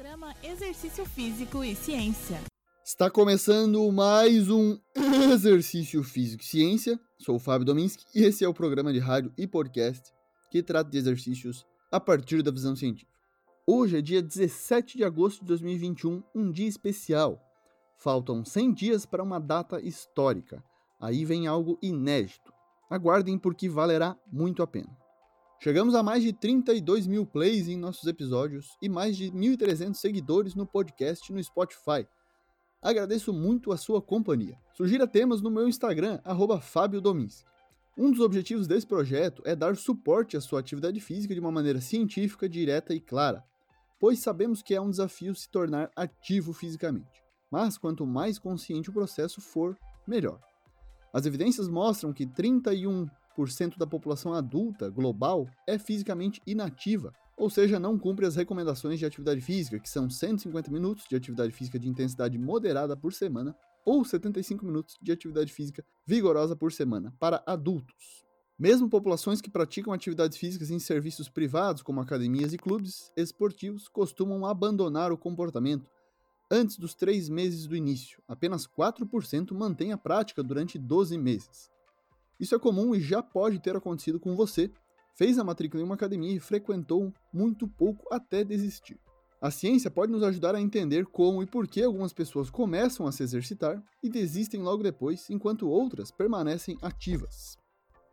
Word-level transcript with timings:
Programa 0.00 0.34
Exercício 0.42 1.04
Físico 1.04 1.62
e 1.62 1.74
Ciência. 1.74 2.40
Está 2.82 3.10
começando 3.10 3.92
mais 3.92 4.48
um 4.48 4.78
Exercício 5.30 6.02
Físico 6.02 6.42
e 6.42 6.46
Ciência. 6.46 6.98
Sou 7.18 7.36
o 7.36 7.38
Fábio 7.38 7.66
Dominski 7.66 8.06
e 8.14 8.24
esse 8.24 8.42
é 8.42 8.48
o 8.48 8.54
programa 8.54 8.94
de 8.94 8.98
rádio 8.98 9.30
e 9.36 9.46
podcast 9.46 10.10
que 10.50 10.62
trata 10.62 10.88
de 10.88 10.96
exercícios 10.96 11.66
a 11.92 12.00
partir 12.00 12.42
da 12.42 12.50
visão 12.50 12.74
científica. 12.74 13.12
Hoje 13.66 13.98
é 13.98 14.00
dia 14.00 14.22
17 14.22 14.96
de 14.96 15.04
agosto 15.04 15.40
de 15.40 15.48
2021, 15.48 16.22
um 16.34 16.50
dia 16.50 16.66
especial. 16.66 17.38
Faltam 17.98 18.42
100 18.42 18.72
dias 18.72 19.04
para 19.04 19.22
uma 19.22 19.38
data 19.38 19.82
histórica. 19.82 20.64
Aí 20.98 21.26
vem 21.26 21.46
algo 21.46 21.78
inédito. 21.82 22.50
Aguardem 22.88 23.36
porque 23.36 23.68
valerá 23.68 24.16
muito 24.32 24.62
a 24.62 24.66
pena. 24.66 24.99
Chegamos 25.62 25.94
a 25.94 26.02
mais 26.02 26.22
de 26.22 26.32
32 26.32 27.06
mil 27.06 27.26
plays 27.26 27.68
em 27.68 27.76
nossos 27.76 28.06
episódios 28.06 28.78
e 28.80 28.88
mais 28.88 29.14
de 29.14 29.30
1.300 29.30 29.92
seguidores 29.92 30.54
no 30.54 30.66
podcast 30.66 31.30
no 31.30 31.44
Spotify. 31.44 32.08
Agradeço 32.80 33.30
muito 33.30 33.70
a 33.70 33.76
sua 33.76 34.00
companhia. 34.00 34.58
Sugira 34.72 35.06
temas 35.06 35.42
no 35.42 35.50
meu 35.50 35.68
Instagram, 35.68 36.18
Fábio 36.62 37.02
Um 37.94 38.10
dos 38.10 38.20
objetivos 38.20 38.66
desse 38.66 38.86
projeto 38.86 39.42
é 39.44 39.54
dar 39.54 39.76
suporte 39.76 40.34
à 40.34 40.40
sua 40.40 40.60
atividade 40.60 40.98
física 40.98 41.34
de 41.34 41.40
uma 41.40 41.52
maneira 41.52 41.82
científica, 41.82 42.48
direta 42.48 42.94
e 42.94 43.00
clara, 43.00 43.44
pois 44.00 44.20
sabemos 44.20 44.62
que 44.62 44.74
é 44.74 44.80
um 44.80 44.88
desafio 44.88 45.34
se 45.34 45.46
tornar 45.50 45.90
ativo 45.94 46.54
fisicamente. 46.54 47.22
Mas 47.50 47.76
quanto 47.76 48.06
mais 48.06 48.38
consciente 48.38 48.88
o 48.88 48.94
processo 48.94 49.42
for, 49.42 49.76
melhor. 50.06 50.40
As 51.12 51.26
evidências 51.26 51.68
mostram 51.68 52.14
que 52.14 52.24
31 52.24 53.06
da 53.78 53.86
população 53.86 54.32
adulta 54.34 54.88
global 54.88 55.46
é 55.66 55.78
fisicamente 55.78 56.40
inativa, 56.46 57.12
ou 57.36 57.48
seja, 57.48 57.80
não 57.80 57.98
cumpre 57.98 58.26
as 58.26 58.36
recomendações 58.36 58.98
de 58.98 59.06
atividade 59.06 59.40
física, 59.40 59.80
que 59.80 59.88
são 59.88 60.10
150 60.10 60.70
minutos 60.70 61.06
de 61.08 61.16
atividade 61.16 61.52
física 61.52 61.78
de 61.78 61.88
intensidade 61.88 62.36
moderada 62.36 62.96
por 62.96 63.12
semana 63.12 63.56
ou 63.84 64.04
75 64.04 64.64
minutos 64.64 64.98
de 65.00 65.10
atividade 65.10 65.52
física 65.52 65.84
vigorosa 66.06 66.54
por 66.54 66.70
semana 66.70 67.14
para 67.18 67.42
adultos. 67.46 68.24
Mesmo 68.58 68.90
populações 68.90 69.40
que 69.40 69.50
praticam 69.50 69.90
atividades 69.90 70.36
físicas 70.36 70.70
em 70.70 70.78
serviços 70.78 71.30
privados, 71.30 71.82
como 71.82 71.98
academias 71.98 72.52
e 72.52 72.58
clubes 72.58 73.10
esportivos, 73.16 73.88
costumam 73.88 74.44
abandonar 74.44 75.10
o 75.10 75.16
comportamento 75.16 75.90
antes 76.50 76.76
dos 76.76 76.94
três 76.94 77.30
meses 77.30 77.66
do 77.66 77.74
início. 77.74 78.22
Apenas 78.28 78.66
4% 78.66 79.54
mantém 79.54 79.92
a 79.92 79.96
prática 79.96 80.42
durante 80.42 80.78
12 80.78 81.16
meses. 81.16 81.70
Isso 82.40 82.54
é 82.54 82.58
comum 82.58 82.94
e 82.94 83.00
já 83.00 83.22
pode 83.22 83.60
ter 83.60 83.76
acontecido 83.76 84.18
com 84.18 84.34
você. 84.34 84.70
Fez 85.14 85.38
a 85.38 85.44
matrícula 85.44 85.82
em 85.82 85.84
uma 85.84 85.94
academia 85.94 86.34
e 86.34 86.40
frequentou 86.40 87.12
muito 87.30 87.68
pouco 87.68 88.06
até 88.10 88.42
desistir. 88.42 88.98
A 89.42 89.50
ciência 89.50 89.90
pode 89.90 90.10
nos 90.10 90.22
ajudar 90.22 90.54
a 90.54 90.60
entender 90.60 91.06
como 91.06 91.42
e 91.42 91.46
por 91.46 91.66
que 91.68 91.82
algumas 91.82 92.12
pessoas 92.12 92.50
começam 92.50 93.06
a 93.06 93.12
se 93.12 93.22
exercitar 93.22 93.82
e 94.02 94.08
desistem 94.08 94.62
logo 94.62 94.82
depois, 94.82 95.28
enquanto 95.28 95.68
outras 95.68 96.10
permanecem 96.10 96.78
ativas. 96.82 97.58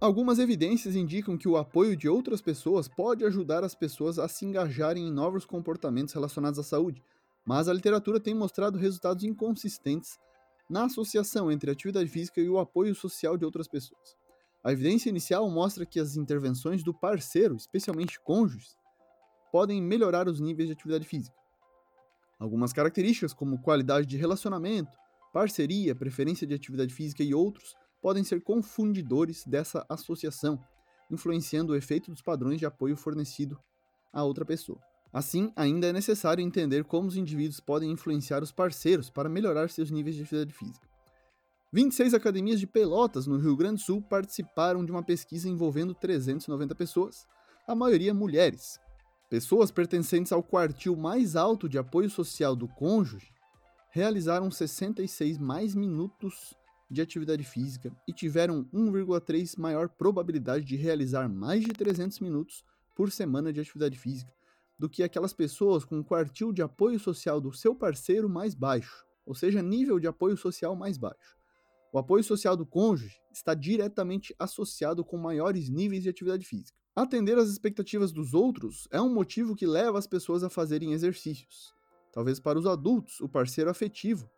Algumas 0.00 0.38
evidências 0.38 0.96
indicam 0.96 1.38
que 1.38 1.48
o 1.48 1.56
apoio 1.56 1.96
de 1.96 2.08
outras 2.08 2.42
pessoas 2.42 2.88
pode 2.88 3.24
ajudar 3.24 3.64
as 3.64 3.74
pessoas 3.74 4.18
a 4.18 4.28
se 4.28 4.44
engajarem 4.44 5.06
em 5.06 5.12
novos 5.12 5.46
comportamentos 5.46 6.12
relacionados 6.12 6.58
à 6.58 6.62
saúde, 6.62 7.02
mas 7.46 7.68
a 7.68 7.72
literatura 7.72 8.20
tem 8.20 8.34
mostrado 8.34 8.78
resultados 8.78 9.24
inconsistentes 9.24 10.18
na 10.68 10.84
associação 10.84 11.50
entre 11.50 11.70
a 11.70 11.72
atividade 11.72 12.08
física 12.08 12.40
e 12.40 12.48
o 12.48 12.58
apoio 12.58 12.94
social 12.94 13.36
de 13.36 13.44
outras 13.44 13.68
pessoas. 13.68 14.16
A 14.62 14.72
evidência 14.72 15.10
inicial 15.10 15.48
mostra 15.50 15.84
que 15.84 16.00
as 16.00 16.16
intervenções 16.16 16.82
do 16.82 16.94
parceiro, 16.94 17.54
especialmente 17.54 18.18
cônjuges, 18.20 18.76
podem 19.52 19.80
melhorar 19.82 20.26
os 20.26 20.40
níveis 20.40 20.68
de 20.68 20.72
atividade 20.72 21.06
física. 21.06 21.36
Algumas 22.38 22.72
características, 22.72 23.32
como 23.32 23.60
qualidade 23.60 24.06
de 24.06 24.16
relacionamento, 24.16 24.98
parceria, 25.32 25.94
preferência 25.94 26.46
de 26.46 26.54
atividade 26.54 26.94
física 26.94 27.22
e 27.22 27.34
outros, 27.34 27.74
podem 28.00 28.24
ser 28.24 28.42
confundidores 28.42 29.44
dessa 29.46 29.84
associação, 29.88 30.62
influenciando 31.10 31.72
o 31.72 31.76
efeito 31.76 32.10
dos 32.10 32.22
padrões 32.22 32.58
de 32.58 32.66
apoio 32.66 32.96
fornecido 32.96 33.58
a 34.12 34.24
outra 34.24 34.44
pessoa. 34.44 34.80
Assim, 35.14 35.52
ainda 35.54 35.86
é 35.86 35.92
necessário 35.92 36.42
entender 36.42 36.82
como 36.82 37.06
os 37.06 37.16
indivíduos 37.16 37.60
podem 37.60 37.88
influenciar 37.88 38.42
os 38.42 38.50
parceiros 38.50 39.08
para 39.08 39.28
melhorar 39.28 39.70
seus 39.70 39.88
níveis 39.88 40.16
de 40.16 40.22
atividade 40.22 40.52
física. 40.52 40.88
26 41.72 42.14
academias 42.14 42.58
de 42.58 42.66
Pelotas, 42.66 43.24
no 43.24 43.38
Rio 43.38 43.56
Grande 43.56 43.76
do 43.76 43.84
Sul, 43.84 44.02
participaram 44.02 44.84
de 44.84 44.90
uma 44.90 45.04
pesquisa 45.04 45.48
envolvendo 45.48 45.94
390 45.94 46.74
pessoas, 46.74 47.28
a 47.64 47.76
maioria 47.76 48.12
mulheres. 48.12 48.80
Pessoas 49.30 49.70
pertencentes 49.70 50.32
ao 50.32 50.42
quartil 50.42 50.96
mais 50.96 51.36
alto 51.36 51.68
de 51.68 51.78
apoio 51.78 52.10
social 52.10 52.56
do 52.56 52.66
cônjuge 52.66 53.32
realizaram 53.90 54.50
66 54.50 55.38
mais 55.38 55.76
minutos 55.76 56.54
de 56.90 57.00
atividade 57.00 57.44
física 57.44 57.92
e 58.08 58.12
tiveram 58.12 58.64
1,3 58.74 59.56
maior 59.60 59.88
probabilidade 59.88 60.64
de 60.64 60.74
realizar 60.74 61.28
mais 61.28 61.62
de 61.62 61.72
300 61.72 62.18
minutos 62.18 62.64
por 62.96 63.12
semana 63.12 63.52
de 63.52 63.60
atividade 63.60 63.96
física, 63.96 64.32
do 64.78 64.88
que 64.88 65.02
aquelas 65.02 65.32
pessoas 65.32 65.84
com 65.84 65.96
um 65.96 66.02
quartil 66.02 66.52
de 66.52 66.62
apoio 66.62 66.98
social 66.98 67.40
do 67.40 67.52
seu 67.52 67.74
parceiro 67.74 68.28
mais 68.28 68.54
baixo, 68.54 69.04
ou 69.24 69.34
seja, 69.34 69.62
nível 69.62 69.98
de 69.98 70.06
apoio 70.06 70.36
social 70.36 70.74
mais 70.74 70.98
baixo. 70.98 71.36
O 71.92 71.98
apoio 71.98 72.24
social 72.24 72.56
do 72.56 72.66
cônjuge 72.66 73.20
está 73.32 73.54
diretamente 73.54 74.34
associado 74.38 75.04
com 75.04 75.16
maiores 75.16 75.68
níveis 75.68 76.02
de 76.02 76.08
atividade 76.08 76.44
física. 76.44 76.76
Atender 76.96 77.38
às 77.38 77.48
expectativas 77.48 78.12
dos 78.12 78.34
outros 78.34 78.88
é 78.90 79.00
um 79.00 79.12
motivo 79.12 79.54
que 79.54 79.66
leva 79.66 79.98
as 79.98 80.06
pessoas 80.06 80.42
a 80.42 80.50
fazerem 80.50 80.92
exercícios. 80.92 81.74
Talvez 82.12 82.38
para 82.38 82.58
os 82.58 82.66
adultos, 82.66 83.20
o 83.20 83.28
parceiro 83.28 83.70
afetivo 83.70 84.30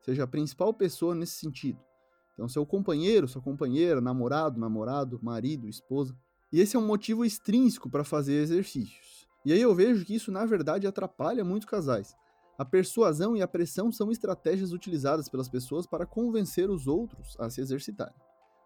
seja 0.00 0.24
a 0.24 0.26
principal 0.26 0.72
pessoa 0.72 1.14
nesse 1.14 1.34
sentido. 1.34 1.78
Então, 2.34 2.48
seu 2.48 2.64
companheiro, 2.64 3.28
sua 3.28 3.42
companheira, 3.42 4.00
namorado, 4.00 4.58
namorado, 4.58 5.20
marido, 5.22 5.68
esposa. 5.68 6.16
E 6.52 6.60
esse 6.60 6.74
é 6.74 6.78
um 6.78 6.86
motivo 6.86 7.24
extrínseco 7.24 7.90
para 7.90 8.02
fazer 8.02 8.40
exercícios. 8.40 9.09
E 9.44 9.52
aí 9.52 9.60
eu 9.60 9.74
vejo 9.74 10.04
que 10.04 10.14
isso, 10.14 10.30
na 10.30 10.44
verdade, 10.44 10.86
atrapalha 10.86 11.44
muitos 11.44 11.68
casais. 11.68 12.14
A 12.58 12.64
persuasão 12.64 13.34
e 13.34 13.40
a 13.40 13.48
pressão 13.48 13.90
são 13.90 14.10
estratégias 14.10 14.72
utilizadas 14.72 15.28
pelas 15.28 15.48
pessoas 15.48 15.86
para 15.86 16.04
convencer 16.04 16.68
os 16.68 16.86
outros 16.86 17.34
a 17.38 17.48
se 17.48 17.60
exercitarem. 17.60 18.14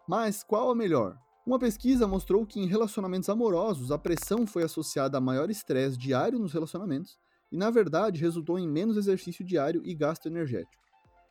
Mas 0.07 0.43
qual 0.43 0.69
a 0.69 0.75
melhor? 0.75 1.17
Uma 1.45 1.57
pesquisa 1.57 2.07
mostrou 2.07 2.45
que 2.45 2.59
em 2.59 2.67
relacionamentos 2.67 3.29
amorosos 3.29 3.91
a 3.91 3.97
pressão 3.97 4.45
foi 4.45 4.63
associada 4.63 5.17
a 5.17 5.21
maior 5.21 5.49
estresse 5.49 5.97
diário 5.97 6.39
nos 6.39 6.51
relacionamentos 6.51 7.17
e, 7.51 7.55
na 7.55 7.69
verdade, 7.69 8.19
resultou 8.19 8.59
em 8.59 8.67
menos 8.67 8.97
exercício 8.97 9.45
diário 9.45 9.81
e 9.85 9.93
gasto 9.93 10.25
energético. 10.25 10.83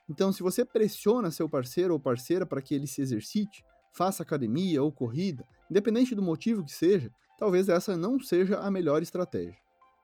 Então, 0.09 0.33
se 0.33 0.43
você 0.43 0.65
pressiona 0.65 1.31
seu 1.31 1.49
parceiro 1.49 1.95
ou 1.95 2.01
parceira 2.01 2.47
para 2.47 2.63
que 2.63 2.75
ele 2.75 2.87
se 2.87 3.03
exercite, 3.03 3.65
faça 3.93 4.23
academia 4.23 4.83
ou 4.83 4.93
corrida, 4.93 5.45
independente 5.71 6.15
do 6.15 6.23
motivo 6.23 6.65
que 6.65 6.73
seja, 6.73 7.11
talvez 7.39 7.69
essa 7.69 7.97
não 7.97 8.19
seja 8.19 8.59
a 8.59 8.71
melhor 8.71 9.03
estratégia. 9.03 9.57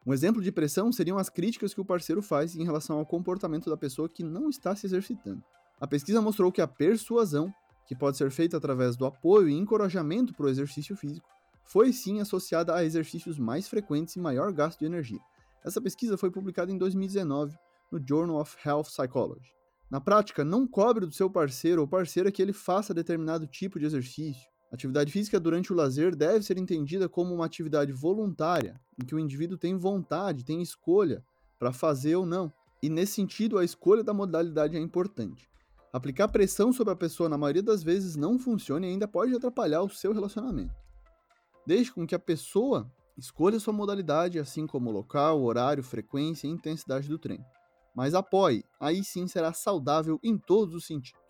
Um 0.06 0.14
exemplo 0.14 0.40
de 0.40 0.50
pressão 0.50 0.90
seriam 0.90 1.18
as 1.18 1.28
críticas 1.28 1.74
que 1.74 1.80
o 1.80 1.84
parceiro 1.84 2.22
faz 2.22 2.56
em 2.56 2.64
relação 2.64 2.98
ao 2.98 3.06
comportamento 3.06 3.68
da 3.68 3.76
pessoa 3.76 4.08
que 4.08 4.24
não 4.24 4.48
está 4.48 4.74
se 4.74 4.86
exercitando. 4.86 5.42
A 5.78 5.86
pesquisa 5.86 6.20
mostrou 6.20 6.50
que 6.50 6.60
a 6.60 6.66
persuasão, 6.66 7.52
que 7.86 7.94
pode 7.94 8.16
ser 8.16 8.30
feita 8.30 8.56
através 8.56 8.96
do 8.96 9.04
apoio 9.04 9.48
e 9.48 9.54
encorajamento 9.54 10.34
para 10.34 10.46
o 10.46 10.48
exercício 10.48 10.96
físico, 10.96 11.28
foi 11.64 11.92
sim 11.92 12.20
associada 12.20 12.74
a 12.74 12.84
exercícios 12.84 13.38
mais 13.38 13.68
frequentes 13.68 14.16
e 14.16 14.20
maior 14.20 14.52
gasto 14.52 14.80
de 14.80 14.86
energia. 14.86 15.20
Essa 15.64 15.80
pesquisa 15.80 16.16
foi 16.16 16.30
publicada 16.30 16.72
em 16.72 16.78
2019 16.78 17.56
no 17.92 18.00
Journal 18.04 18.40
of 18.40 18.56
Health 18.66 18.84
Psychology. 18.84 19.52
Na 19.90 20.00
prática, 20.00 20.44
não 20.44 20.66
cobre 20.66 21.06
do 21.06 21.12
seu 21.12 21.28
parceiro 21.28 21.82
ou 21.82 21.88
parceira 21.88 22.32
que 22.32 22.40
ele 22.40 22.52
faça 22.52 22.94
determinado 22.94 23.46
tipo 23.46 23.78
de 23.78 23.86
exercício, 23.86 24.49
Atividade 24.72 25.10
física 25.10 25.40
durante 25.40 25.72
o 25.72 25.76
lazer 25.76 26.14
deve 26.14 26.44
ser 26.44 26.56
entendida 26.56 27.08
como 27.08 27.34
uma 27.34 27.46
atividade 27.46 27.92
voluntária, 27.92 28.80
em 29.00 29.04
que 29.04 29.14
o 29.14 29.18
indivíduo 29.18 29.58
tem 29.58 29.76
vontade, 29.76 30.44
tem 30.44 30.62
escolha 30.62 31.24
para 31.58 31.72
fazer 31.72 32.14
ou 32.14 32.24
não. 32.24 32.52
E 32.82 32.88
nesse 32.88 33.14
sentido, 33.14 33.58
a 33.58 33.64
escolha 33.64 34.04
da 34.04 34.14
modalidade 34.14 34.76
é 34.76 34.80
importante. 34.80 35.50
Aplicar 35.92 36.28
pressão 36.28 36.72
sobre 36.72 36.92
a 36.92 36.96
pessoa 36.96 37.28
na 37.28 37.36
maioria 37.36 37.62
das 37.62 37.82
vezes 37.82 38.14
não 38.14 38.38
funciona 38.38 38.86
e 38.86 38.90
ainda 38.90 39.08
pode 39.08 39.34
atrapalhar 39.34 39.82
o 39.82 39.88
seu 39.88 40.12
relacionamento. 40.12 40.74
Deixe 41.66 41.92
com 41.92 42.06
que 42.06 42.14
a 42.14 42.18
pessoa 42.18 42.90
escolha 43.18 43.58
sua 43.58 43.72
modalidade, 43.72 44.38
assim 44.38 44.66
como 44.66 44.90
local, 44.90 45.42
horário, 45.42 45.82
frequência 45.82 46.46
e 46.46 46.50
intensidade 46.50 47.08
do 47.08 47.18
treino. 47.18 47.44
Mas 47.94 48.14
apoie, 48.14 48.64
aí 48.78 49.02
sim 49.02 49.26
será 49.26 49.52
saudável 49.52 50.18
em 50.22 50.38
todos 50.38 50.74
os 50.76 50.86
sentidos. 50.86 51.20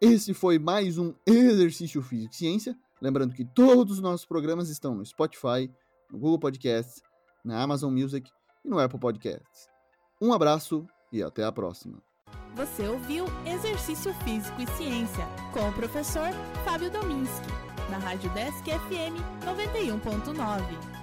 Esse 0.00 0.32
foi 0.32 0.60
mais 0.60 0.96
um 0.96 1.12
Exercício 1.26 2.00
Físico 2.00 2.32
e 2.32 2.36
Ciência. 2.36 2.78
Lembrando 3.02 3.34
que 3.34 3.44
todos 3.44 3.94
os 3.94 4.00
nossos 4.00 4.24
programas 4.24 4.68
estão 4.68 4.94
no 4.94 5.04
Spotify, 5.04 5.68
no 6.08 6.20
Google 6.20 6.38
Podcasts, 6.38 7.02
na 7.44 7.60
Amazon 7.60 7.92
Music 7.92 8.30
e 8.64 8.68
no 8.68 8.78
Apple 8.78 9.00
Podcasts. 9.00 9.68
Um 10.22 10.32
abraço 10.32 10.86
e 11.12 11.20
até 11.20 11.44
a 11.44 11.50
próxima. 11.50 12.00
Você 12.54 12.86
ouviu 12.86 13.24
Exercício 13.44 14.14
Físico 14.22 14.60
e 14.60 14.66
Ciência 14.76 15.26
com 15.52 15.68
o 15.68 15.72
professor 15.72 16.30
Fábio 16.64 16.90
Dominski, 16.90 17.48
na 17.90 17.98
Rádio 17.98 18.30
Desk 18.30 18.64
FM 18.64 19.18
91.9. 19.44 20.97